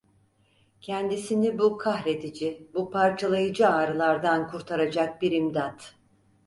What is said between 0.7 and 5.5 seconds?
Kendisini bu kahredici; bu parçalayıcı ağrılardan kurtaracak bir